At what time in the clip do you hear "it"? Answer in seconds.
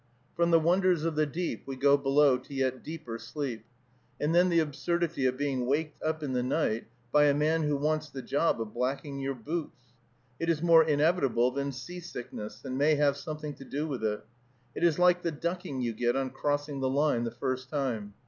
10.39-10.49, 14.03-14.25, 14.73-14.83